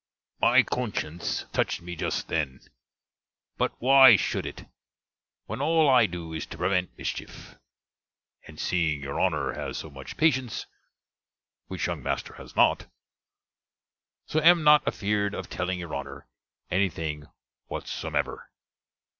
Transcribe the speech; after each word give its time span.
My 0.41 0.63
conscience 0.63 1.45
touched 1.53 1.83
me 1.83 1.95
just 1.95 2.27
then. 2.27 2.61
But 3.57 3.73
why 3.79 4.15
shoulde 4.15 4.47
it? 4.47 4.65
when 5.45 5.61
all 5.61 5.87
I 5.91 6.07
do 6.07 6.33
is 6.33 6.47
to 6.47 6.57
prevent 6.57 6.97
mischeff; 6.97 7.55
and 8.47 8.59
seeing 8.59 8.99
your 9.01 9.19
Honner 9.19 9.53
has 9.53 9.77
so 9.77 9.91
much 9.91 10.17
patience, 10.17 10.65
which 11.67 11.85
younge 11.85 12.03
master 12.03 12.33
has 12.33 12.55
not; 12.55 12.87
so 14.25 14.41
am 14.41 14.63
not 14.63 14.83
affeard 14.87 15.35
of 15.35 15.51
telling 15.51 15.77
your 15.77 15.93
Honner 15.93 16.25
any 16.71 16.89
thing 16.89 17.27
whatsomever. 17.67 18.49